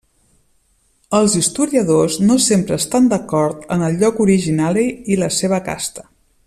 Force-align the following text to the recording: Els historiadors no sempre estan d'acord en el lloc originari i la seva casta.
Els 1.17 1.35
historiadors 1.41 2.17
no 2.31 2.39
sempre 2.47 2.79
estan 2.83 3.11
d'acord 3.13 3.69
en 3.77 3.87
el 3.89 4.01
lloc 4.01 4.21
originari 4.29 4.89
i 5.17 5.23
la 5.25 5.33
seva 5.43 5.65
casta. 5.73 6.09